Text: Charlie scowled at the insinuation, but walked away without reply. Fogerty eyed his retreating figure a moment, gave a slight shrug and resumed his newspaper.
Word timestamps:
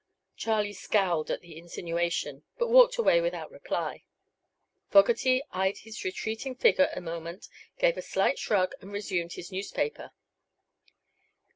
Charlie 0.35 0.73
scowled 0.73 1.29
at 1.29 1.41
the 1.41 1.55
insinuation, 1.55 2.43
but 2.57 2.71
walked 2.71 2.97
away 2.97 3.21
without 3.21 3.51
reply. 3.51 4.03
Fogerty 4.89 5.43
eyed 5.51 5.77
his 5.77 6.03
retreating 6.03 6.55
figure 6.55 6.89
a 6.95 6.99
moment, 6.99 7.47
gave 7.77 7.97
a 7.97 8.01
slight 8.01 8.39
shrug 8.39 8.73
and 8.81 8.91
resumed 8.91 9.33
his 9.33 9.51
newspaper. 9.51 10.09